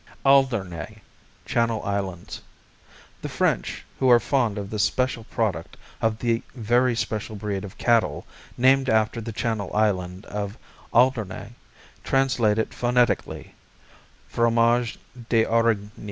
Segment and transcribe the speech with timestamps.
[0.25, 0.97] Alderney
[1.45, 2.41] Channel Islands
[3.21, 7.77] The French, who are fond of this special product of the very special breed of
[7.77, 8.25] cattle
[8.57, 10.57] named after the Channel Island of
[10.91, 11.51] Alderney,
[12.03, 13.53] translate it phonetically
[14.27, 14.97] Fromage
[15.29, 15.91] d'Aurigny.